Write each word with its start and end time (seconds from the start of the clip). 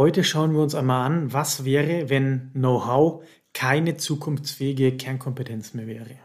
Heute 0.00 0.24
schauen 0.24 0.54
wir 0.54 0.62
uns 0.62 0.74
einmal 0.74 1.04
an, 1.04 1.34
was 1.34 1.66
wäre, 1.66 2.08
wenn 2.08 2.52
Know-how 2.54 3.22
keine 3.52 3.98
zukunftsfähige 3.98 4.96
Kernkompetenz 4.96 5.74
mehr 5.74 5.86
wäre. 5.86 6.16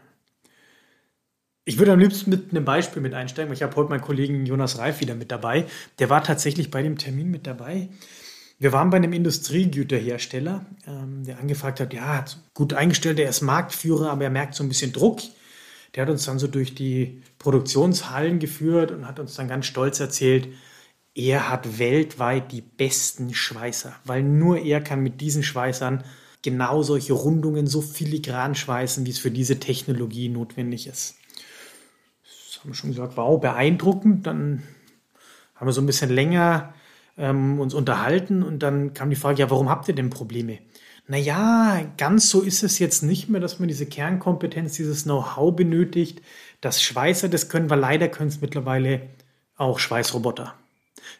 Ich 1.66 1.76
würde 1.76 1.92
am 1.92 1.98
liebsten 1.98 2.30
mit 2.30 2.52
einem 2.52 2.64
Beispiel 2.64 3.02
mit 3.02 3.12
einsteigen, 3.12 3.52
ich 3.52 3.62
habe 3.62 3.76
heute 3.76 3.90
meinen 3.90 4.00
Kollegen 4.00 4.46
Jonas 4.46 4.78
Reif 4.78 5.02
wieder 5.02 5.14
mit 5.14 5.30
dabei. 5.30 5.66
Der 5.98 6.08
war 6.08 6.24
tatsächlich 6.24 6.70
bei 6.70 6.82
dem 6.82 6.96
Termin 6.96 7.30
mit 7.30 7.46
dabei. 7.46 7.90
Wir 8.58 8.72
waren 8.72 8.88
bei 8.88 8.96
einem 8.96 9.12
Industriegüterhersteller, 9.12 10.64
ähm, 10.86 11.24
der 11.24 11.38
angefragt 11.38 11.78
hat, 11.78 11.92
ja, 11.92 12.24
gut 12.54 12.72
eingestellt, 12.72 13.18
er 13.18 13.28
ist 13.28 13.42
Marktführer, 13.42 14.10
aber 14.10 14.24
er 14.24 14.30
merkt 14.30 14.54
so 14.54 14.64
ein 14.64 14.70
bisschen 14.70 14.94
Druck. 14.94 15.20
Der 15.94 16.04
hat 16.04 16.10
uns 16.10 16.24
dann 16.24 16.38
so 16.38 16.46
durch 16.46 16.74
die 16.74 17.20
Produktionshallen 17.38 18.38
geführt 18.38 18.90
und 18.90 19.06
hat 19.06 19.20
uns 19.20 19.34
dann 19.34 19.48
ganz 19.48 19.66
stolz 19.66 20.00
erzählt, 20.00 20.48
er 21.16 21.50
hat 21.50 21.78
weltweit 21.78 22.52
die 22.52 22.60
besten 22.60 23.32
Schweißer, 23.32 23.94
weil 24.04 24.22
nur 24.22 24.58
er 24.58 24.82
kann 24.82 25.02
mit 25.02 25.22
diesen 25.22 25.42
Schweißern 25.42 26.04
genau 26.42 26.82
solche 26.82 27.14
Rundungen 27.14 27.66
so 27.66 27.80
filigran 27.80 28.54
schweißen, 28.54 29.06
wie 29.06 29.10
es 29.10 29.18
für 29.18 29.30
diese 29.30 29.58
Technologie 29.58 30.28
notwendig 30.28 30.86
ist. 30.86 31.16
Das 32.22 32.60
haben 32.60 32.70
wir 32.70 32.74
schon 32.74 32.90
gesagt, 32.90 33.16
wow, 33.16 33.40
beeindruckend. 33.40 34.26
Dann 34.26 34.62
haben 35.54 35.66
wir 35.66 35.72
so 35.72 35.80
ein 35.80 35.86
bisschen 35.86 36.10
länger 36.10 36.74
ähm, 37.16 37.60
uns 37.60 37.72
unterhalten 37.72 38.42
und 38.42 38.62
dann 38.62 38.92
kam 38.92 39.08
die 39.08 39.16
Frage, 39.16 39.40
ja, 39.40 39.50
warum 39.50 39.70
habt 39.70 39.88
ihr 39.88 39.94
denn 39.94 40.10
Probleme? 40.10 40.58
Naja, 41.08 41.80
ganz 41.96 42.28
so 42.28 42.42
ist 42.42 42.62
es 42.62 42.78
jetzt 42.78 43.02
nicht 43.02 43.30
mehr, 43.30 43.40
dass 43.40 43.58
man 43.58 43.68
diese 43.68 43.86
Kernkompetenz, 43.86 44.74
dieses 44.74 45.04
Know-how 45.04 45.56
benötigt. 45.56 46.20
Das 46.60 46.82
Schweißer, 46.82 47.30
das 47.30 47.48
können 47.48 47.70
wir 47.70 47.76
leider, 47.76 48.08
können 48.08 48.28
es 48.28 48.42
mittlerweile 48.42 49.00
auch 49.56 49.78
Schweißroboter. 49.78 50.54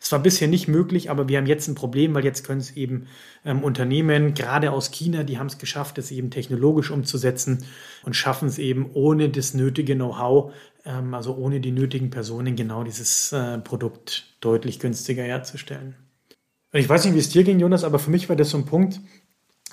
Es 0.01 0.13
war 0.13 0.19
bisher 0.19 0.49
nicht 0.49 0.69
möglich, 0.69 1.11
aber 1.11 1.29
wir 1.29 1.39
haben 1.39 1.47
jetzt 1.47 1.69
ein 1.69 1.75
Problem, 1.75 2.15
weil 2.15 2.25
jetzt 2.25 2.45
können 2.45 2.61
es 2.61 2.77
eben 2.77 3.07
ähm, 3.45 3.63
Unternehmen, 3.63 4.35
gerade 4.35 4.73
aus 4.73 4.91
China, 4.91 5.23
die 5.23 5.39
haben 5.39 5.47
es 5.47 5.59
geschafft, 5.59 5.99
es 5.99 6.11
eben 6.11 6.31
technologisch 6.31 6.91
umzusetzen 6.91 7.65
und 8.05 8.15
schaffen 8.15 8.49
es 8.49 8.59
eben 8.59 8.91
ohne 8.95 9.29
das 9.29 9.55
nötige 9.55 9.95
Know-how, 9.95 10.53
ähm, 10.85 11.15
also 11.15 11.37
ohne 11.37 11.61
die 11.61 11.73
nötigen 11.73 12.11
Personen, 12.11 12.57
genau 12.57 12.85
dieses 12.85 13.33
äh, 13.33 13.59
Produkt 13.59 14.37
deutlich 14.41 14.79
günstiger 14.79 15.23
herzustellen. 15.23 15.97
Und 16.73 16.81
ich 16.81 16.89
weiß 16.89 17.05
nicht, 17.05 17.15
wie 17.15 17.21
es 17.21 17.31
dir 17.31 17.45
ging, 17.45 17.59
Jonas, 17.59 17.85
aber 17.85 17.99
für 17.99 18.11
mich 18.11 18.29
war 18.29 18.37
das 18.37 18.51
so 18.51 18.59
ein 18.59 18.67
Punkt, 18.67 19.01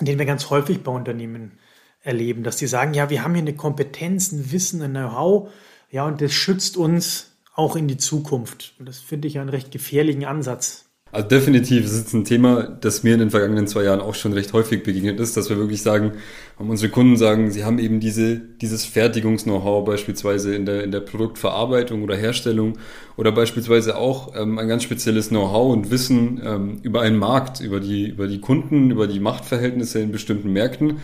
den 0.00 0.18
wir 0.18 0.26
ganz 0.26 0.50
häufig 0.50 0.82
bei 0.82 0.92
Unternehmen 0.92 1.58
erleben, 2.00 2.42
dass 2.42 2.56
die 2.56 2.66
sagen, 2.66 2.94
ja, 2.94 3.10
wir 3.10 3.22
haben 3.22 3.34
hier 3.34 3.42
eine 3.42 3.54
Kompetenz, 3.54 4.32
ein 4.32 4.52
Wissen, 4.52 4.82
ein 4.82 4.92
Know-how, 4.92 5.50
ja, 5.90 6.06
und 6.06 6.20
das 6.20 6.32
schützt 6.32 6.76
uns 6.76 7.33
auch 7.54 7.76
in 7.76 7.88
die 7.88 7.96
Zukunft. 7.96 8.74
Und 8.78 8.88
das 8.88 8.98
finde 8.98 9.28
ich 9.28 9.38
einen 9.38 9.48
recht 9.48 9.70
gefährlichen 9.70 10.24
Ansatz. 10.24 10.84
Also 11.14 11.28
definitiv, 11.28 11.84
es 11.84 11.92
ist 11.92 12.12
ein 12.12 12.24
Thema, 12.24 12.64
das 12.64 13.04
mir 13.04 13.14
in 13.14 13.20
den 13.20 13.30
vergangenen 13.30 13.68
zwei 13.68 13.84
Jahren 13.84 14.00
auch 14.00 14.16
schon 14.16 14.32
recht 14.32 14.52
häufig 14.52 14.82
begegnet 14.82 15.20
ist, 15.20 15.36
dass 15.36 15.48
wir 15.48 15.56
wirklich 15.58 15.80
sagen, 15.80 16.14
unsere 16.58 16.90
Kunden 16.90 17.16
sagen, 17.16 17.52
sie 17.52 17.64
haben 17.64 17.78
eben 17.78 18.00
diese, 18.00 18.36
dieses 18.36 18.84
Fertigungs-Know-how 18.84 19.84
beispielsweise 19.84 20.56
in 20.56 20.66
der, 20.66 20.82
in 20.82 20.90
der 20.90 20.98
Produktverarbeitung 20.98 22.02
oder 22.02 22.16
Herstellung 22.16 22.78
oder 23.16 23.30
beispielsweise 23.30 23.96
auch 23.96 24.34
ähm, 24.34 24.58
ein 24.58 24.66
ganz 24.66 24.82
spezielles 24.82 25.28
Know-how 25.28 25.72
und 25.72 25.92
Wissen 25.92 26.42
ähm, 26.44 26.78
über 26.82 27.02
einen 27.02 27.16
Markt, 27.16 27.60
über 27.60 27.78
die, 27.78 28.08
über 28.08 28.26
die 28.26 28.40
Kunden, 28.40 28.90
über 28.90 29.06
die 29.06 29.20
Machtverhältnisse 29.20 30.00
in 30.00 30.10
bestimmten 30.10 30.52
Märkten 30.52 30.96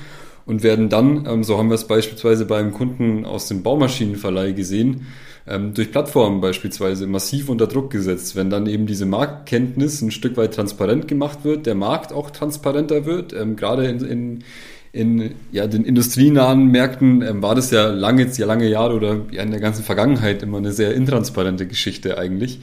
und 0.50 0.64
werden 0.64 0.88
dann, 0.88 1.26
ähm, 1.26 1.44
so 1.44 1.56
haben 1.58 1.68
wir 1.68 1.76
es 1.76 1.86
beispielsweise 1.86 2.44
beim 2.44 2.72
Kunden 2.72 3.24
aus 3.24 3.46
dem 3.46 3.62
Baumaschinenverleih 3.62 4.52
gesehen, 4.52 5.06
ähm, 5.46 5.74
durch 5.74 5.92
Plattformen 5.92 6.40
beispielsweise 6.40 7.06
massiv 7.06 7.48
unter 7.48 7.68
Druck 7.68 7.90
gesetzt. 7.90 8.34
Wenn 8.34 8.50
dann 8.50 8.66
eben 8.66 8.86
diese 8.86 9.06
Marktkenntnis 9.06 10.02
ein 10.02 10.10
Stück 10.10 10.36
weit 10.36 10.54
transparent 10.54 11.06
gemacht 11.06 11.44
wird, 11.44 11.66
der 11.66 11.76
Markt 11.76 12.12
auch 12.12 12.30
transparenter 12.30 13.06
wird, 13.06 13.32
ähm, 13.32 13.54
gerade 13.54 13.86
in, 13.86 14.04
in 14.04 14.44
in 14.92 15.36
ja, 15.52 15.68
den 15.68 15.84
industrienahen 15.84 16.66
Märkten 16.66 17.22
ähm, 17.22 17.42
war 17.42 17.54
das 17.54 17.70
ja 17.70 17.90
lange, 17.90 18.26
ja 18.26 18.44
lange 18.44 18.68
Jahre 18.68 18.96
oder 18.96 19.20
ja 19.30 19.44
in 19.44 19.52
der 19.52 19.60
ganzen 19.60 19.84
Vergangenheit 19.84 20.42
immer 20.42 20.58
eine 20.58 20.72
sehr 20.72 20.94
intransparente 20.94 21.68
Geschichte 21.68 22.18
eigentlich. 22.18 22.58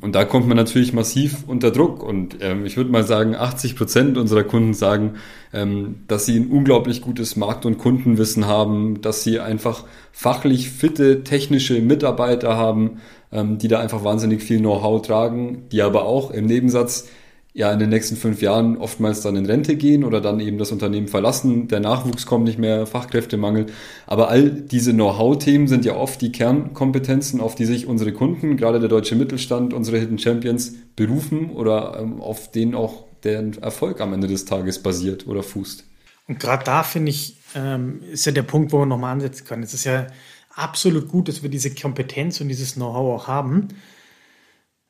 Und 0.00 0.14
da 0.14 0.24
kommt 0.24 0.46
man 0.46 0.56
natürlich 0.56 0.92
massiv 0.92 1.44
unter 1.46 1.70
Druck. 1.70 2.02
Und 2.02 2.36
ähm, 2.40 2.66
ich 2.66 2.76
würde 2.76 2.90
mal 2.90 3.04
sagen, 3.04 3.34
80 3.34 3.76
Prozent 3.76 4.18
unserer 4.18 4.44
Kunden 4.44 4.74
sagen, 4.74 5.14
ähm, 5.52 5.96
dass 6.06 6.26
sie 6.26 6.38
ein 6.38 6.48
unglaublich 6.48 7.00
gutes 7.00 7.36
Markt- 7.36 7.66
und 7.66 7.78
Kundenwissen 7.78 8.46
haben, 8.46 9.00
dass 9.00 9.24
sie 9.24 9.40
einfach 9.40 9.84
fachlich 10.12 10.70
fitte 10.70 11.24
technische 11.24 11.80
Mitarbeiter 11.80 12.56
haben, 12.56 13.00
ähm, 13.32 13.58
die 13.58 13.68
da 13.68 13.80
einfach 13.80 14.04
wahnsinnig 14.04 14.42
viel 14.42 14.58
Know-how 14.58 15.02
tragen, 15.02 15.64
die 15.72 15.82
aber 15.82 16.04
auch 16.04 16.30
im 16.30 16.46
Nebensatz 16.46 17.08
ja 17.56 17.72
in 17.72 17.78
den 17.78 17.88
nächsten 17.88 18.16
fünf 18.16 18.42
Jahren 18.42 18.76
oftmals 18.76 19.22
dann 19.22 19.34
in 19.34 19.46
Rente 19.46 19.76
gehen 19.76 20.04
oder 20.04 20.20
dann 20.20 20.40
eben 20.40 20.58
das 20.58 20.72
Unternehmen 20.72 21.08
verlassen, 21.08 21.68
der 21.68 21.80
Nachwuchs 21.80 22.26
kommt 22.26 22.44
nicht 22.44 22.58
mehr, 22.58 22.86
Fachkräftemangel. 22.86 23.66
Aber 24.06 24.28
all 24.28 24.50
diese 24.50 24.92
Know-how-Themen 24.92 25.66
sind 25.66 25.86
ja 25.86 25.96
oft 25.96 26.20
die 26.20 26.32
Kernkompetenzen, 26.32 27.40
auf 27.40 27.54
die 27.54 27.64
sich 27.64 27.86
unsere 27.86 28.12
Kunden, 28.12 28.58
gerade 28.58 28.78
der 28.78 28.90
deutsche 28.90 29.16
Mittelstand, 29.16 29.72
unsere 29.72 29.98
Hidden 29.98 30.18
Champions 30.18 30.74
berufen 30.96 31.48
oder 31.48 31.98
ähm, 31.98 32.20
auf 32.20 32.50
denen 32.50 32.74
auch 32.74 33.04
deren 33.24 33.56
Erfolg 33.62 34.02
am 34.02 34.12
Ende 34.12 34.26
des 34.26 34.44
Tages 34.44 34.82
basiert 34.82 35.26
oder 35.26 35.42
fußt. 35.42 35.84
Und 36.28 36.38
gerade 36.38 36.62
da 36.62 36.82
finde 36.82 37.08
ich, 37.08 37.38
ähm, 37.54 38.02
ist 38.12 38.26
ja 38.26 38.32
der 38.32 38.42
Punkt, 38.42 38.70
wo 38.72 38.80
man 38.80 38.90
nochmal 38.90 39.12
ansetzen 39.12 39.46
kann. 39.46 39.62
Es 39.62 39.72
ist 39.72 39.84
ja 39.84 40.08
absolut 40.54 41.08
gut, 41.08 41.28
dass 41.28 41.42
wir 41.42 41.48
diese 41.48 41.74
Kompetenz 41.74 42.38
und 42.42 42.48
dieses 42.48 42.74
Know-how 42.74 43.22
auch 43.22 43.28
haben. 43.28 43.68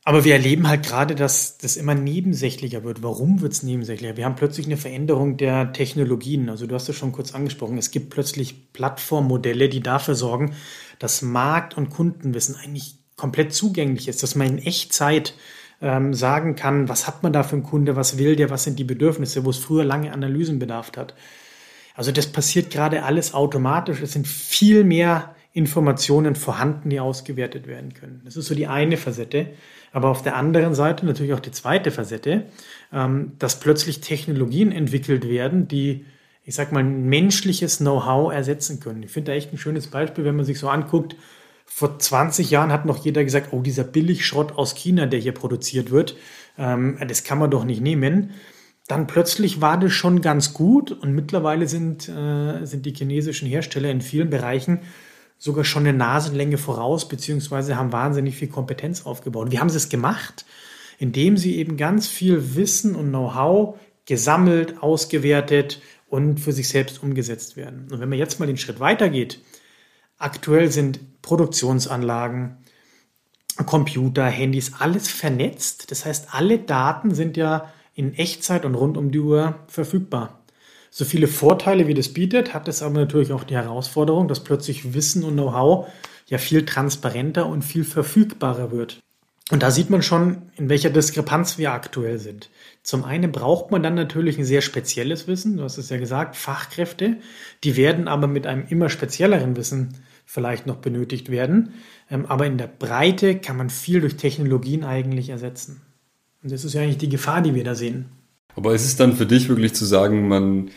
Aber 0.08 0.24
wir 0.24 0.34
erleben 0.34 0.68
halt 0.68 0.86
gerade, 0.86 1.16
dass 1.16 1.58
das 1.58 1.76
immer 1.76 1.96
nebensächlicher 1.96 2.84
wird. 2.84 3.02
Warum 3.02 3.40
wird 3.40 3.54
es 3.54 3.64
nebensächlicher? 3.64 4.16
Wir 4.16 4.24
haben 4.24 4.36
plötzlich 4.36 4.66
eine 4.66 4.76
Veränderung 4.76 5.36
der 5.36 5.72
Technologien. 5.72 6.48
Also 6.48 6.68
du 6.68 6.76
hast 6.76 6.88
es 6.88 6.94
schon 6.94 7.10
kurz 7.10 7.34
angesprochen. 7.34 7.76
Es 7.76 7.90
gibt 7.90 8.10
plötzlich 8.10 8.72
Plattformmodelle, 8.72 9.68
die 9.68 9.80
dafür 9.80 10.14
sorgen, 10.14 10.54
dass 11.00 11.22
Markt- 11.22 11.76
und 11.76 11.90
Kundenwissen 11.90 12.54
eigentlich 12.54 12.94
komplett 13.16 13.52
zugänglich 13.52 14.06
ist, 14.06 14.22
dass 14.22 14.36
man 14.36 14.46
in 14.46 14.58
Echtzeit 14.58 15.34
ähm, 15.82 16.14
sagen 16.14 16.54
kann, 16.54 16.88
was 16.88 17.08
hat 17.08 17.24
man 17.24 17.32
da 17.32 17.42
für 17.42 17.56
einen 17.56 17.64
Kunde, 17.64 17.96
was 17.96 18.16
will 18.16 18.36
der, 18.36 18.48
was 18.48 18.62
sind 18.62 18.78
die 18.78 18.84
Bedürfnisse, 18.84 19.44
wo 19.44 19.50
es 19.50 19.58
früher 19.58 19.84
lange 19.84 20.12
Analysen 20.12 20.60
bedarf 20.60 20.92
hat. 20.96 21.14
Also 21.96 22.12
das 22.12 22.28
passiert 22.28 22.70
gerade 22.70 23.02
alles 23.02 23.34
automatisch. 23.34 24.02
Es 24.02 24.12
sind 24.12 24.28
viel 24.28 24.84
mehr 24.84 25.34
Informationen 25.56 26.34
vorhanden, 26.34 26.90
die 26.90 27.00
ausgewertet 27.00 27.66
werden 27.66 27.94
können. 27.94 28.20
Das 28.26 28.36
ist 28.36 28.44
so 28.44 28.54
die 28.54 28.66
eine 28.66 28.98
Facette. 28.98 29.48
Aber 29.90 30.10
auf 30.10 30.20
der 30.20 30.36
anderen 30.36 30.74
Seite 30.74 31.06
natürlich 31.06 31.32
auch 31.32 31.40
die 31.40 31.50
zweite 31.50 31.90
Facette, 31.90 32.44
ähm, 32.92 33.32
dass 33.38 33.58
plötzlich 33.58 34.02
Technologien 34.02 34.70
entwickelt 34.70 35.26
werden, 35.26 35.66
die, 35.66 36.04
ich 36.44 36.54
sag 36.54 36.72
mal, 36.72 36.84
menschliches 36.84 37.78
Know-how 37.78 38.30
ersetzen 38.30 38.80
können. 38.80 39.02
Ich 39.02 39.10
finde 39.10 39.32
da 39.32 39.36
echt 39.36 39.50
ein 39.50 39.56
schönes 39.56 39.86
Beispiel, 39.86 40.26
wenn 40.26 40.36
man 40.36 40.44
sich 40.44 40.58
so 40.58 40.68
anguckt. 40.68 41.16
Vor 41.64 41.98
20 41.98 42.50
Jahren 42.50 42.70
hat 42.70 42.84
noch 42.84 43.02
jeder 43.02 43.24
gesagt, 43.24 43.54
oh, 43.54 43.62
dieser 43.62 43.84
Billigschrott 43.84 44.58
aus 44.58 44.74
China, 44.74 45.06
der 45.06 45.20
hier 45.20 45.32
produziert 45.32 45.91
wird, 45.91 46.16
ähm, 46.59 46.98
das 47.09 47.24
kann 47.24 47.38
man 47.38 47.50
doch 47.50 47.64
nicht 47.64 47.80
nehmen. 47.80 48.32
Dann 48.88 49.06
plötzlich 49.06 49.62
war 49.62 49.80
das 49.80 49.94
schon 49.94 50.20
ganz 50.20 50.52
gut 50.52 50.92
und 50.92 51.14
mittlerweile 51.14 51.66
sind, 51.66 52.10
äh, 52.10 52.66
sind 52.66 52.84
die 52.84 52.94
chinesischen 52.94 53.48
Hersteller 53.48 53.91
in 53.91 54.02
vielen 54.02 54.28
Bereichen 54.28 54.80
sogar 55.38 55.65
schon 55.65 55.86
eine 55.86 55.97
Nasenlänge 55.97 56.59
voraus, 56.59 57.09
beziehungsweise 57.09 57.77
haben 57.77 57.92
wahnsinnig 57.92 58.36
viel 58.36 58.48
Kompetenz 58.48 59.04
aufgebaut. 59.04 59.50
Wie 59.50 59.59
haben 59.59 59.71
sie 59.71 59.77
es 59.77 59.88
gemacht? 59.88 60.44
Indem 60.98 61.36
sie 61.36 61.56
eben 61.56 61.77
ganz 61.77 62.09
viel 62.09 62.56
Wissen 62.56 62.94
und 62.94 63.09
Know-how 63.09 63.78
gesammelt, 64.06 64.83
ausgewertet 64.83 65.80
und 66.09 66.41
für 66.41 66.53
sich 66.53 66.68
selbst 66.68 67.03
umgesetzt 67.03 67.56
werden. 67.56 67.88
Und 67.91 68.00
wenn 68.00 68.09
man 68.09 68.18
jetzt 68.18 68.41
mal 68.41 68.47
den 68.47 68.56
Schritt 68.56 68.80
weitergeht, 68.80 69.41
aktuell 70.16 70.71
sind 70.71 71.21
Produktionsanlagen, 71.22 72.56
Computer, 73.65 74.27
Handys, 74.27 74.72
alles 74.78 75.09
vernetzt. 75.09 75.91
Das 75.91 76.04
heißt, 76.04 76.34
alle 76.34 76.59
Daten 76.59 77.15
sind 77.15 77.36
ja 77.36 77.72
in 77.94 78.15
Echtzeit 78.15 78.65
und 78.65 78.74
rund 78.74 78.97
um 78.97 79.10
die 79.10 79.18
Uhr 79.18 79.60
verfügbar. 79.66 80.42
So 80.91 81.04
viele 81.04 81.27
Vorteile, 81.27 81.86
wie 81.86 81.94
das 81.94 82.12
bietet, 82.12 82.54
hat 82.54 82.68
es 82.68 82.83
aber 82.83 82.94
natürlich 82.94 83.33
auch 83.33 83.44
die 83.44 83.56
Herausforderung, 83.56 84.28
dass 84.28 84.44
plötzlich 84.44 84.94
Wissen 84.94 85.24
und 85.24 85.34
Know-how 85.34 85.88
ja 86.27 86.38
viel 86.38 86.65
transparenter 86.65 87.47
und 87.47 87.62
viel 87.62 87.84
verfügbarer 87.84 88.71
wird. 88.71 89.03
Und 89.53 89.62
da 89.62 89.71
sieht 89.71 89.91
man 89.91 90.03
schon, 90.03 90.42
in 90.56 90.68
welcher 90.68 90.91
Diskrepanz 90.91 91.56
wir 91.56 91.72
aktuell 91.72 92.18
sind. 92.18 92.50
Zum 92.83 93.04
einen 93.04 93.30
braucht 93.30 93.71
man 93.71 93.80
dann 93.80 93.94
natürlich 93.94 94.38
ein 94.38 94.44
sehr 94.44 94.60
spezielles 94.60 95.28
Wissen, 95.28 95.59
du 95.59 95.62
hast 95.62 95.78
es 95.78 95.88
ja 95.88 95.98
gesagt, 95.98 96.34
Fachkräfte, 96.34 97.18
die 97.62 97.77
werden 97.77 98.09
aber 98.09 98.27
mit 98.27 98.47
einem 98.47 98.66
immer 98.66 98.88
spezielleren 98.88 99.56
Wissen 99.56 99.94
vielleicht 100.24 100.66
noch 100.66 100.77
benötigt 100.77 101.30
werden. 101.30 101.74
Ähm, 102.10 102.27
aber 102.27 102.47
in 102.47 102.59
der 102.59 102.66
Breite 102.66 103.38
kann 103.38 103.56
man 103.56 103.71
viel 103.71 104.00
durch 104.00 104.16
Technologien 104.16 104.83
eigentlich 104.83 105.28
ersetzen. 105.28 105.80
Und 106.42 106.50
das 106.50 106.65
ist 106.65 106.74
ja 106.74 106.83
eigentlich 106.83 106.98
die 106.98 107.09
Gefahr, 107.09 107.41
die 107.41 107.54
wir 107.54 107.65
da 107.65 107.77
sehen. 107.77 108.06
Aber 108.56 108.74
ist 108.74 108.86
es 108.86 108.97
dann 108.97 109.14
für 109.14 109.26
dich 109.26 109.48
wirklich 109.48 109.74
zu 109.74 109.84
sagen, 109.84 110.28
man 110.28 110.70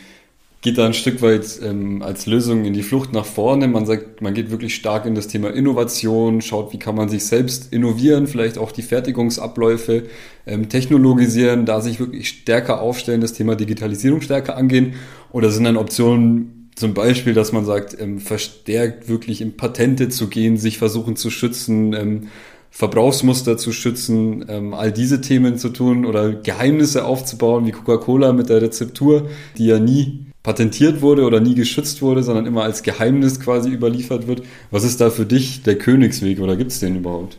geht 0.62 0.78
da 0.78 0.86
ein 0.86 0.94
Stück 0.94 1.22
weit 1.22 1.60
ähm, 1.64 2.02
als 2.02 2.26
Lösung 2.26 2.66
in 2.66 2.74
die 2.74 2.84
Flucht 2.84 3.14
nach 3.14 3.26
vorne. 3.26 3.68
Man 3.70 3.86
sagt, 3.86 4.22
man 4.22 4.34
geht 4.34 4.52
wirklich 4.52 4.76
stark 4.76 5.06
in 5.06 5.16
das 5.16 5.30
Thema 5.30 5.50
Innovation, 5.54 6.42
schaut, 6.42 6.74
wie 6.74 6.80
kann 6.80 6.96
man 6.96 7.08
sich 7.08 7.26
selbst 7.26 7.72
innovieren, 7.72 8.28
vielleicht 8.28 8.58
auch 8.58 8.74
die 8.74 8.82
Fertigungsabläufe 8.82 10.04
ähm, 10.46 10.68
technologisieren, 10.68 11.66
da 11.66 11.80
sich 11.80 12.00
wirklich 12.00 12.28
stärker 12.28 12.82
aufstellen, 12.82 13.22
das 13.22 13.34
Thema 13.34 13.56
Digitalisierung 13.56 14.20
stärker 14.20 14.58
angehen. 14.58 14.96
Oder 15.32 15.50
sind 15.50 15.64
dann 15.64 15.78
Optionen 15.78 16.70
zum 16.76 16.94
Beispiel, 16.94 17.34
dass 17.34 17.54
man 17.54 17.66
sagt, 17.66 17.96
ähm, 18.00 18.20
verstärkt 18.20 19.08
wirklich 19.08 19.40
in 19.40 19.56
Patente 19.56 20.10
zu 20.10 20.28
gehen, 20.28 20.58
sich 20.58 20.78
versuchen 20.78 21.16
zu 21.16 21.30
schützen, 21.30 21.94
ähm, 21.94 22.28
Verbrauchsmuster 22.72 23.58
zu 23.58 23.72
schützen, 23.72 24.46
ähm, 24.48 24.74
all 24.74 24.92
diese 24.92 25.22
Themen 25.22 25.58
zu 25.58 25.70
tun 25.70 26.06
oder 26.06 26.34
Geheimnisse 26.34 27.06
aufzubauen, 27.06 27.66
wie 27.66 27.72
Coca-Cola 27.72 28.32
mit 28.34 28.50
der 28.50 28.62
Rezeptur, 28.62 29.30
die 29.58 29.66
ja 29.66 29.80
nie 29.80 30.26
patentiert 30.44 31.02
wurde 31.02 31.26
oder 31.26 31.40
nie 31.40 31.56
geschützt 31.56 32.02
wurde, 32.02 32.24
sondern 32.24 32.46
immer 32.46 32.64
als 32.64 32.84
Geheimnis 32.84 33.40
quasi 33.40 33.70
überliefert 33.70 34.28
wird. 34.28 34.44
Was 34.72 34.84
ist 34.84 35.02
da 35.02 35.10
für 35.10 35.26
dich 35.26 35.64
der 35.64 35.78
Königsweg 35.78 36.40
oder 36.40 36.56
gibt 36.56 36.72
es 36.72 36.80
den 36.80 36.96
überhaupt? 36.96 37.38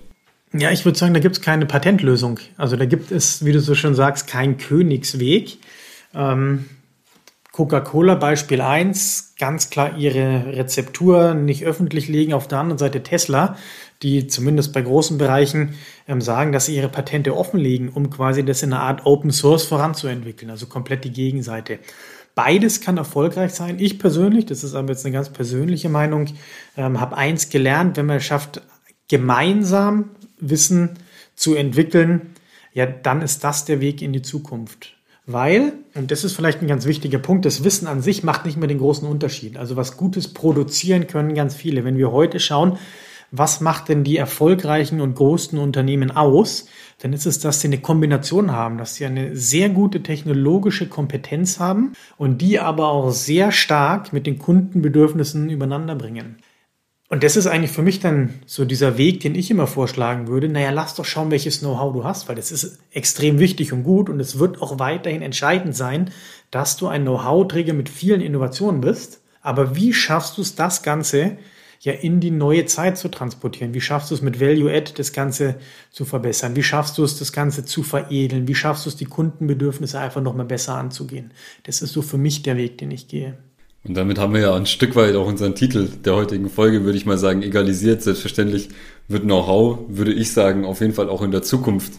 Ja, 0.53 0.71
ich 0.73 0.85
würde 0.85 0.99
sagen, 0.99 1.15
da 1.15 1.21
gibt 1.21 1.37
es 1.37 1.43
keine 1.43 1.65
Patentlösung. 1.65 2.41
Also 2.57 2.77
da 2.77 2.85
gibt 2.85 3.13
es, 3.13 3.45
wie 3.45 3.53
du 3.53 3.61
so 3.61 3.75
schön 3.75 3.95
sagst, 3.95 4.27
keinen 4.27 4.59
Königsweg. 4.59 5.59
Ähm, 6.15 6.67
Coca-Cola 7.61 8.15
Beispiel 8.15 8.63
1, 8.63 9.35
ganz 9.39 9.69
klar 9.69 9.99
ihre 9.99 10.57
Rezeptur 10.57 11.35
nicht 11.35 11.67
öffentlich 11.67 12.09
legen. 12.09 12.33
Auf 12.33 12.49
der 12.49 12.57
anderen 12.57 12.79
Seite 12.79 13.03
Tesla, 13.03 13.59
die 14.03 14.29
zumindest 14.29 14.73
bei 14.73 14.81
großen 14.81 15.19
Bereichen 15.19 15.75
ähm, 16.09 16.23
sagen, 16.23 16.53
dass 16.53 16.65
sie 16.65 16.77
ihre 16.77 16.89
Patente 16.89 17.37
offenlegen, 17.37 17.91
um 17.91 18.09
quasi 18.09 18.47
das 18.47 18.63
in 18.63 18.73
einer 18.73 18.81
Art 18.81 19.05
Open 19.05 19.31
Source 19.31 19.65
voranzuentwickeln. 19.65 20.51
Also 20.51 20.69
komplett 20.69 21.05
die 21.05 21.13
Gegenseite. 21.13 21.81
Beides 22.35 22.81
kann 22.81 22.97
erfolgreich 22.97 23.53
sein. 23.53 23.79
Ich 23.79 23.99
persönlich, 23.99 24.47
das 24.47 24.65
ist 24.65 24.75
aber 24.75 24.89
jetzt 24.93 25.05
eine 25.05 25.13
ganz 25.13 25.29
persönliche 25.29 25.91
Meinung, 25.91 26.29
ähm, 26.79 26.99
habe 26.99 27.19
eins 27.19 27.51
gelernt, 27.51 27.99
wenn 27.99 28.07
man 28.07 28.17
es 28.17 28.25
schafft, 28.25 28.63
gemeinsam 29.09 30.13
Wissen 30.39 30.95
zu 31.35 31.55
entwickeln, 31.55 32.31
ja, 32.73 32.87
dann 32.87 33.21
ist 33.21 33.45
das 33.45 33.67
der 33.67 33.83
Weg 33.83 34.01
in 34.01 34.15
die 34.15 34.23
Zukunft. 34.23 34.97
Weil, 35.33 35.75
und 35.95 36.11
das 36.11 36.25
ist 36.25 36.35
vielleicht 36.35 36.61
ein 36.61 36.67
ganz 36.67 36.87
wichtiger 36.87 37.19
Punkt, 37.19 37.45
das 37.45 37.63
Wissen 37.63 37.87
an 37.87 38.03
sich 38.03 38.25
macht 38.25 38.47
nicht 38.47 38.57
mehr 38.57 38.69
den 38.69 38.79
großen 38.79 39.07
Unterschied. 39.07 39.57
Also 39.57 39.77
was 39.77 39.97
Gutes 39.97 40.33
produzieren 40.33 41.07
können 41.07 41.35
ganz 41.35 41.55
viele. 41.55 41.85
Wenn 41.85 41.99
wir 41.99 42.11
heute 42.11 42.41
schauen, 42.41 42.79
was 43.31 43.61
macht 43.61 43.89
denn 43.89 44.03
die 44.03 44.17
erfolgreichen 44.17 45.01
und 45.01 45.15
großen 45.15 45.59
Unternehmen 45.59 46.11
aus, 46.11 46.67
dann 46.99 47.13
ist 47.13 47.27
es, 47.27 47.39
dass 47.39 47.61
sie 47.61 47.69
eine 47.69 47.79
Kombination 47.79 48.51
haben, 48.51 48.77
dass 48.77 48.97
sie 48.97 49.07
eine 49.07 49.37
sehr 49.37 49.69
gute 49.69 50.03
technologische 50.03 50.89
Kompetenz 50.89 51.61
haben 51.61 51.93
und 52.17 52.43
die 52.43 52.59
aber 52.59 52.89
auch 52.89 53.11
sehr 53.13 53.53
stark 53.53 54.13
mit 54.13 54.27
den 54.27 54.39
Kundenbedürfnissen 54.39 55.49
übereinander 55.49 55.95
bringen. 55.95 56.37
Und 57.13 57.25
das 57.25 57.35
ist 57.35 57.49
eigentlich 57.49 57.73
für 57.73 57.83
mich 57.83 57.99
dann 57.99 58.35
so 58.47 58.65
dieser 58.65 58.97
Weg, 58.97 59.19
den 59.19 59.35
ich 59.35 59.51
immer 59.51 59.67
vorschlagen 59.67 60.29
würde. 60.29 60.49
Naja, 60.49 60.71
lass 60.71 60.95
doch 60.95 61.05
schauen, 61.05 61.33
welches 61.33 61.59
Know-how 61.59 61.93
du 61.93 62.05
hast, 62.05 62.29
weil 62.29 62.37
das 62.37 62.53
ist 62.53 62.79
extrem 62.93 63.41
wichtig 63.41 63.73
und 63.73 63.83
gut 63.83 64.09
und 64.09 64.21
es 64.21 64.39
wird 64.39 64.63
auch 64.63 64.79
weiterhin 64.79 65.21
entscheidend 65.21 65.75
sein, 65.75 66.11
dass 66.53 66.77
du 66.77 66.87
ein 66.87 67.03
Know-how-Träger 67.03 67.73
mit 67.73 67.89
vielen 67.89 68.21
Innovationen 68.21 68.81
bist. 68.81 69.23
Aber 69.43 69.75
wie 69.75 69.93
schaffst 69.93 70.39
du 70.39 70.43
es, 70.43 70.55
das 70.55 70.85
Ganze 70.85 71.37
ja 71.81 71.95
in 71.95 72.21
die 72.21 72.31
neue 72.31 72.67
Zeit 72.67 72.97
zu 72.97 73.09
transportieren? 73.09 73.75
Wie 73.75 73.81
schaffst 73.81 74.13
du 74.13 74.15
es 74.15 74.23
mit 74.23 74.41
Value 74.41 74.73
Add 74.73 74.93
das 74.97 75.13
Ganze 75.13 75.57
zu 75.91 76.05
verbessern? 76.05 76.55
Wie 76.55 76.63
schaffst 76.63 76.97
du 76.97 77.03
es, 77.03 77.19
das 77.19 77.33
Ganze 77.33 77.65
zu 77.65 77.83
veredeln? 77.83 78.47
Wie 78.47 78.55
schaffst 78.55 78.87
du 78.87 78.89
es, 78.89 78.95
die 78.95 79.07
Kundenbedürfnisse 79.07 79.99
einfach 79.99 80.23
nochmal 80.23 80.47
besser 80.47 80.77
anzugehen? 80.77 81.33
Das 81.65 81.83
ist 81.83 81.93
so 81.93 82.03
für 82.03 82.19
mich 82.19 82.45
der 82.45 82.57
Weg, 82.57 82.79
den 82.79 82.93
ich 82.93 83.09
gehe. 83.09 83.37
Und 83.85 83.97
damit 83.97 84.19
haben 84.19 84.35
wir 84.35 84.41
ja 84.41 84.55
ein 84.55 84.67
Stück 84.67 84.95
weit 84.95 85.15
auch 85.17 85.27
unseren 85.27 85.55
Titel 85.55 85.89
der 86.05 86.15
heutigen 86.15 86.51
Folge, 86.51 86.85
würde 86.85 86.99
ich 86.99 87.07
mal 87.07 87.17
sagen, 87.17 87.43
egalisiert. 87.43 88.03
Selbstverständlich 88.03 88.69
wird 89.09 89.25
Know-how, 89.25 89.79
würde 89.89 90.13
ich 90.13 90.33
sagen, 90.33 90.65
auf 90.65 90.81
jeden 90.81 90.93
Fall 90.93 91.09
auch 91.09 91.23
in 91.23 91.31
der 91.31 91.43
Zukunft 91.43 91.95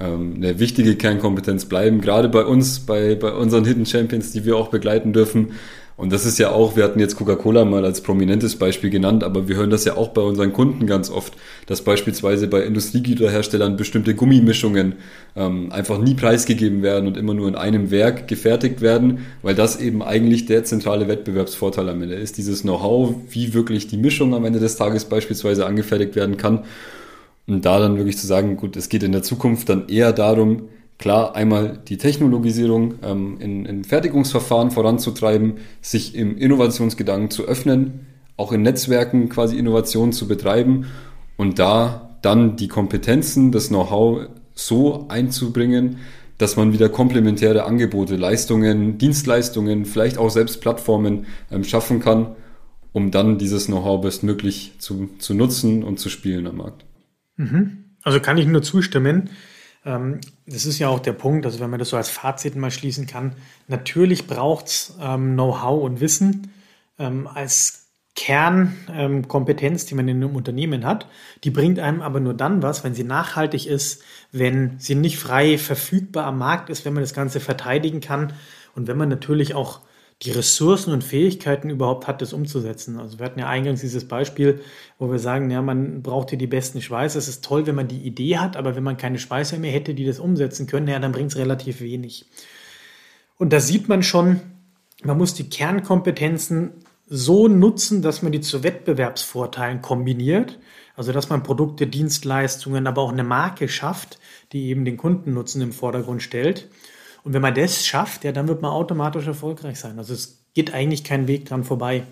ähm, 0.00 0.34
eine 0.36 0.58
wichtige 0.58 0.96
Kernkompetenz 0.96 1.66
bleiben. 1.66 2.00
Gerade 2.00 2.28
bei 2.28 2.44
uns, 2.44 2.80
bei, 2.80 3.14
bei 3.14 3.32
unseren 3.32 3.64
Hidden 3.64 3.86
Champions, 3.86 4.32
die 4.32 4.44
wir 4.44 4.56
auch 4.56 4.68
begleiten 4.68 5.12
dürfen, 5.12 5.52
und 5.96 6.12
das 6.12 6.24
ist 6.24 6.38
ja 6.38 6.50
auch, 6.50 6.74
wir 6.74 6.84
hatten 6.84 6.98
jetzt 6.98 7.16
Coca-Cola 7.16 7.64
mal 7.64 7.84
als 7.84 8.00
prominentes 8.00 8.56
Beispiel 8.56 8.90
genannt, 8.90 9.22
aber 9.22 9.48
wir 9.48 9.56
hören 9.56 9.70
das 9.70 9.84
ja 9.84 9.96
auch 9.96 10.08
bei 10.08 10.22
unseren 10.22 10.52
Kunden 10.52 10.86
ganz 10.86 11.10
oft, 11.10 11.34
dass 11.66 11.82
beispielsweise 11.82 12.48
bei 12.48 12.62
Industriegüterherstellern 12.62 13.76
bestimmte 13.76 14.14
Gummimischungen 14.14 14.94
ähm, 15.36 15.70
einfach 15.70 15.98
nie 15.98 16.14
preisgegeben 16.14 16.82
werden 16.82 17.06
und 17.06 17.16
immer 17.16 17.34
nur 17.34 17.46
in 17.46 17.56
einem 17.56 17.90
Werk 17.90 18.26
gefertigt 18.26 18.80
werden, 18.80 19.26
weil 19.42 19.54
das 19.54 19.80
eben 19.80 20.02
eigentlich 20.02 20.46
der 20.46 20.64
zentrale 20.64 21.08
Wettbewerbsvorteil 21.08 21.88
am 21.88 22.02
Ende 22.02 22.14
ist. 22.14 22.38
Dieses 22.38 22.62
Know-how, 22.62 23.14
wie 23.28 23.52
wirklich 23.52 23.86
die 23.86 23.98
Mischung 23.98 24.34
am 24.34 24.44
Ende 24.44 24.60
des 24.60 24.76
Tages 24.76 25.04
beispielsweise 25.04 25.66
angefertigt 25.66 26.16
werden 26.16 26.36
kann. 26.36 26.64
Und 27.46 27.64
da 27.64 27.78
dann 27.78 27.96
wirklich 27.96 28.18
zu 28.18 28.26
sagen, 28.26 28.56
gut, 28.56 28.76
es 28.76 28.88
geht 28.88 29.02
in 29.02 29.12
der 29.12 29.22
Zukunft 29.22 29.68
dann 29.68 29.88
eher 29.88 30.12
darum, 30.12 30.68
Klar, 31.02 31.34
einmal 31.34 31.80
die 31.88 31.96
Technologisierung 31.96 32.94
ähm, 33.02 33.36
in, 33.40 33.66
in 33.66 33.82
Fertigungsverfahren 33.82 34.70
voranzutreiben, 34.70 35.54
sich 35.80 36.14
im 36.14 36.38
Innovationsgedanken 36.38 37.28
zu 37.28 37.42
öffnen, 37.42 38.06
auch 38.36 38.52
in 38.52 38.62
Netzwerken 38.62 39.28
quasi 39.28 39.58
Innovationen 39.58 40.12
zu 40.12 40.28
betreiben 40.28 40.86
und 41.36 41.58
da 41.58 42.16
dann 42.22 42.54
die 42.54 42.68
Kompetenzen, 42.68 43.50
das 43.50 43.66
Know-how 43.66 44.28
so 44.54 45.06
einzubringen, 45.08 45.96
dass 46.38 46.54
man 46.54 46.72
wieder 46.72 46.88
komplementäre 46.88 47.64
Angebote, 47.64 48.14
Leistungen, 48.14 48.96
Dienstleistungen, 48.96 49.86
vielleicht 49.86 50.18
auch 50.18 50.30
selbst 50.30 50.60
Plattformen 50.60 51.26
ähm, 51.50 51.64
schaffen 51.64 51.98
kann, 51.98 52.36
um 52.92 53.10
dann 53.10 53.38
dieses 53.38 53.66
Know-how 53.66 54.02
bestmöglich 54.02 54.74
zu, 54.78 55.10
zu 55.18 55.34
nutzen 55.34 55.82
und 55.82 55.98
zu 55.98 56.08
spielen 56.08 56.46
am 56.46 56.58
Markt. 56.58 56.84
Mhm. 57.38 57.96
Also 58.04 58.20
kann 58.20 58.38
ich 58.38 58.46
nur 58.46 58.62
zustimmen. 58.62 59.30
Ähm, 59.84 60.20
das 60.46 60.66
ist 60.66 60.78
ja 60.78 60.88
auch 60.88 61.00
der 61.00 61.12
Punkt, 61.12 61.44
also 61.46 61.60
wenn 61.60 61.70
man 61.70 61.78
das 61.78 61.90
so 61.90 61.96
als 61.96 62.08
Fazit 62.08 62.56
mal 62.56 62.70
schließen 62.70 63.06
kann, 63.06 63.36
natürlich 63.68 64.26
braucht 64.26 64.66
es 64.66 64.96
ähm, 65.00 65.34
Know-how 65.34 65.82
und 65.82 66.00
Wissen 66.00 66.52
ähm, 66.98 67.26
als 67.26 67.82
Kernkompetenz, 68.14 69.86
die 69.86 69.94
man 69.94 70.06
in 70.06 70.22
einem 70.22 70.36
Unternehmen 70.36 70.84
hat. 70.84 71.06
Die 71.44 71.50
bringt 71.50 71.78
einem 71.78 72.02
aber 72.02 72.20
nur 72.20 72.34
dann 72.34 72.62
was, 72.62 72.84
wenn 72.84 72.94
sie 72.94 73.04
nachhaltig 73.04 73.66
ist, 73.66 74.02
wenn 74.32 74.78
sie 74.78 74.94
nicht 74.94 75.18
frei 75.18 75.56
verfügbar 75.56 76.26
am 76.26 76.38
Markt 76.38 76.68
ist, 76.68 76.84
wenn 76.84 76.92
man 76.92 77.02
das 77.02 77.14
Ganze 77.14 77.40
verteidigen 77.40 78.00
kann 78.00 78.34
und 78.74 78.86
wenn 78.86 78.98
man 78.98 79.08
natürlich 79.08 79.54
auch 79.54 79.80
die 80.22 80.30
Ressourcen 80.30 80.92
und 80.92 81.02
Fähigkeiten 81.02 81.68
überhaupt 81.68 82.06
hat, 82.06 82.22
das 82.22 82.32
umzusetzen. 82.32 82.98
Also 82.98 83.18
wir 83.18 83.26
hatten 83.26 83.40
ja 83.40 83.48
eingangs 83.48 83.80
dieses 83.80 84.06
Beispiel, 84.06 84.60
wo 84.98 85.10
wir 85.10 85.18
sagen, 85.18 85.50
ja, 85.50 85.62
man 85.62 86.02
braucht 86.02 86.30
hier 86.30 86.38
die 86.38 86.46
besten 86.46 86.80
Schweißer. 86.80 87.18
Es 87.18 87.26
ist 87.26 87.44
toll, 87.44 87.66
wenn 87.66 87.74
man 87.74 87.88
die 87.88 87.98
Idee 87.98 88.38
hat, 88.38 88.56
aber 88.56 88.76
wenn 88.76 88.84
man 88.84 88.96
keine 88.96 89.18
Schweißer 89.18 89.58
mehr 89.58 89.72
hätte, 89.72 89.94
die 89.94 90.04
das 90.04 90.20
umsetzen 90.20 90.68
können, 90.68 90.86
ja, 90.86 90.98
dann 91.00 91.12
bringt 91.12 91.32
es 91.32 91.38
relativ 91.38 91.80
wenig. 91.80 92.26
Und 93.36 93.52
da 93.52 93.58
sieht 93.58 93.88
man 93.88 94.04
schon, 94.04 94.40
man 95.02 95.18
muss 95.18 95.34
die 95.34 95.50
Kernkompetenzen 95.50 96.70
so 97.06 97.48
nutzen, 97.48 98.00
dass 98.00 98.22
man 98.22 98.30
die 98.30 98.40
zu 98.40 98.62
Wettbewerbsvorteilen 98.62 99.82
kombiniert. 99.82 100.60
Also 100.94 101.12
dass 101.12 101.30
man 101.30 101.42
Produkte, 101.42 101.86
Dienstleistungen, 101.86 102.86
aber 102.86 103.02
auch 103.02 103.12
eine 103.12 103.24
Marke 103.24 103.68
schafft, 103.68 104.18
die 104.52 104.68
eben 104.68 104.84
den 104.84 104.98
Kundennutzen 104.98 105.62
im 105.62 105.72
Vordergrund 105.72 106.22
stellt. 106.22 106.68
Und 107.24 107.32
wenn 107.34 107.42
man 107.42 107.54
das 107.54 107.86
schafft, 107.86 108.24
ja, 108.24 108.32
dann 108.32 108.48
wird 108.48 108.62
man 108.62 108.72
automatisch 108.72 109.26
erfolgreich 109.26 109.78
sein. 109.78 109.98
Also 109.98 110.14
es 110.14 110.44
geht 110.54 110.74
eigentlich 110.74 111.04
kein 111.04 111.28
Weg 111.28 111.46
dran 111.46 111.64
vorbei. 111.64 112.04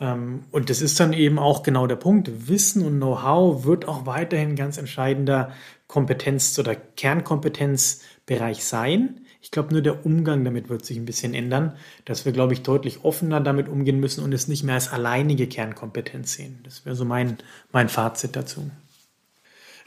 Ähm, 0.00 0.44
und 0.50 0.70
das 0.70 0.82
ist 0.82 1.00
dann 1.00 1.12
eben 1.12 1.38
auch 1.38 1.62
genau 1.62 1.86
der 1.86 1.96
Punkt. 1.96 2.48
Wissen 2.48 2.84
und 2.84 2.98
Know-how 2.98 3.64
wird 3.64 3.88
auch 3.88 4.06
weiterhin 4.06 4.56
ganz 4.56 4.78
entscheidender 4.78 5.52
Kompetenz- 5.88 6.58
oder 6.58 6.74
Kernkompetenzbereich 6.74 8.64
sein. 8.64 9.20
Ich 9.40 9.52
glaube, 9.52 9.72
nur 9.72 9.82
der 9.82 10.04
Umgang 10.04 10.44
damit 10.44 10.68
wird 10.68 10.84
sich 10.84 10.96
ein 10.96 11.04
bisschen 11.04 11.32
ändern, 11.32 11.76
dass 12.04 12.24
wir, 12.24 12.32
glaube 12.32 12.52
ich, 12.52 12.62
deutlich 12.62 13.04
offener 13.04 13.40
damit 13.40 13.68
umgehen 13.68 14.00
müssen 14.00 14.24
und 14.24 14.34
es 14.34 14.48
nicht 14.48 14.64
mehr 14.64 14.74
als 14.74 14.92
alleinige 14.92 15.46
Kernkompetenz 15.46 16.32
sehen. 16.32 16.58
Das 16.64 16.84
wäre 16.84 16.96
so 16.96 17.04
mein, 17.04 17.38
mein 17.70 17.88
Fazit 17.88 18.34
dazu. 18.34 18.68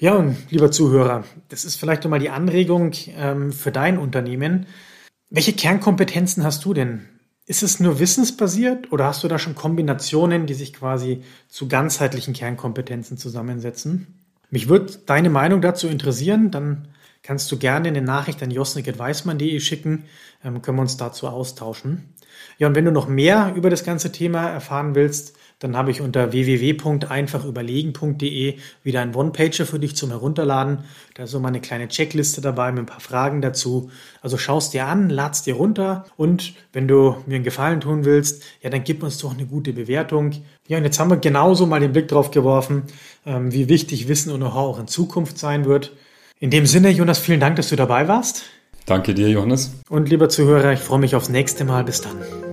Ja, 0.01 0.13
und 0.15 0.38
lieber 0.50 0.72
Zuhörer, 0.72 1.25
das 1.50 1.65
ist 1.65 1.75
vielleicht 1.75 2.06
nochmal 2.06 2.22
die 2.22 2.29
Anregung 2.29 2.91
ähm, 3.18 3.51
für 3.51 3.72
dein 3.72 3.98
Unternehmen. 3.98 4.65
Welche 5.29 5.51
Kernkompetenzen 5.51 6.46
hast 6.46 6.63
du 6.63 6.74
denn? 6.74 7.10
Ist 7.46 7.63
es 7.63 7.82
nur 7.82 8.00
wissensbasiert 8.00 8.94
oder 8.94 9.06
hast 9.06 9.25
du 9.25 9.27
da 9.27 9.38
schon 9.38 9.56
Kombinationen, 9.56 10.46
die 10.46 10.53
sich 10.53 10.72
quasi 10.72 11.24
zu 11.50 11.68
ganzheitlichen 11.68 12.34
Kernkompetenzen 12.34 13.18
zusammensetzen? 13.18 14.24
Mich 14.50 14.70
würde 14.70 14.94
deine 15.06 15.29
Meinung 15.29 15.62
dazu 15.62 15.89
interessieren, 15.89 16.50
dann 16.50 16.88
kannst 17.22 17.51
du 17.51 17.58
gerne 17.58 17.89
eine 17.89 18.01
Nachricht 18.01 18.41
an 18.41 18.51
josnik.weismann.de 18.51 19.60
schicken, 19.60 20.06
ähm, 20.46 20.62
können 20.62 20.77
wir 20.77 20.84
uns 20.84 20.96
dazu 20.96 21.27
austauschen. 21.27 22.13
Ja, 22.58 22.68
und 22.68 22.75
wenn 22.75 22.86
du 22.86 22.91
noch 22.91 23.10
mehr 23.10 23.51
über 23.53 23.70
das 23.70 23.84
ganze 23.84 24.13
Thema 24.13 24.48
erfahren 24.48 24.96
willst, 24.96 25.36
dann 25.60 25.75
habe 25.75 25.92
ich 25.92 26.01
unter 26.01 26.32
www.einfachüberlegen.de 26.32 28.56
wieder 28.84 29.01
einen 29.01 29.13
One-Pager 29.13 29.66
für 29.66 29.78
dich 29.78 29.94
zum 29.96 30.10
Herunterladen. 30.10 30.86
Da 31.16 31.24
ist 31.24 31.32
so 31.32 31.42
mal 31.42 31.50
eine 31.50 31.60
kleine 31.60 31.89
Checkliste 31.89 32.39
dabei 32.42 32.72
mit 32.72 32.84
ein 32.84 32.86
paar 32.86 33.01
Fragen 33.01 33.42
dazu. 33.42 33.92
Also 34.22 34.38
schaust 34.38 34.74
dir 34.74 34.86
an, 34.86 35.10
ladst 35.10 35.46
dir 35.46 35.56
runter 35.56 36.06
und 36.16 36.54
wenn 36.72 36.88
du 36.88 37.18
mir 37.25 37.36
einen 37.36 37.44
Gefallen 37.44 37.82
tun 37.82 38.06
willst, 38.06 38.44
ja, 38.62 38.70
dann 38.70 38.86
gib 38.86 39.04
uns 39.04 39.18
doch 39.18 39.34
eine 39.34 39.46
gute 39.46 39.74
Bewertung. 39.74 40.32
Ja, 40.68 40.78
und 40.78 40.86
jetzt 40.86 40.98
haben 41.00 41.10
wir 41.10 41.18
genauso 41.18 41.66
mal 41.66 41.82
den 41.82 41.92
Blick 41.92 42.08
drauf 42.08 42.32
geworfen, 42.32 42.84
ähm, 43.25 43.51
wie 43.51 43.68
wichtig 43.68 44.08
Wissen 44.08 44.32
und 44.32 44.39
Know-how 44.39 44.75
auch 44.75 44.80
in 44.80 44.88
Zukunft 44.88 45.38
sein 45.38 45.66
wird. 45.66 45.92
In 46.39 46.51
dem 46.51 46.66
Sinne, 46.66 46.89
Jonas, 46.89 47.20
vielen 47.20 47.42
Dank, 47.42 47.58
dass 47.58 47.68
du 47.68 47.75
dabei 47.75 48.08
warst. 48.08 48.46
Danke 48.86 49.13
dir, 49.13 49.30
Johannes. 49.30 49.74
Und 49.89 50.10
lieber 50.10 50.30
Zuhörer, 50.30 50.72
ich 50.72 50.80
freue 50.80 51.00
mich 51.00 51.16
aufs 51.16 51.30
nächste 51.30 51.66
Mal. 51.66 51.84
Bis 51.84 52.01
dann. 52.01 52.49